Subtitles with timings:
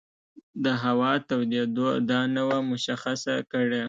[0.63, 3.79] د هوا تودېدو دا نه وه مشخصه کړې.